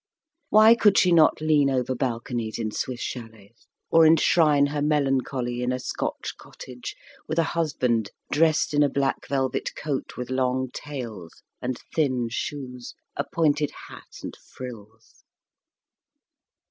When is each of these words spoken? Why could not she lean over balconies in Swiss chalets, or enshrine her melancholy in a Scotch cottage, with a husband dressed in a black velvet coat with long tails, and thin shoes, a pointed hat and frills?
Why 0.49 0.73
could 0.73 0.97
not 1.05 1.37
she 1.37 1.45
lean 1.45 1.69
over 1.69 1.93
balconies 1.93 2.57
in 2.57 2.71
Swiss 2.71 3.01
chalets, 3.01 3.67
or 3.91 4.03
enshrine 4.07 4.65
her 4.65 4.81
melancholy 4.81 5.61
in 5.61 5.71
a 5.71 5.77
Scotch 5.77 6.33
cottage, 6.39 6.95
with 7.27 7.37
a 7.37 7.43
husband 7.53 8.09
dressed 8.31 8.73
in 8.73 8.81
a 8.81 8.89
black 8.89 9.27
velvet 9.27 9.75
coat 9.75 10.17
with 10.17 10.31
long 10.31 10.71
tails, 10.73 11.43
and 11.61 11.77
thin 11.93 12.29
shoes, 12.31 12.95
a 13.15 13.23
pointed 13.31 13.69
hat 13.89 14.23
and 14.23 14.35
frills? 14.35 15.23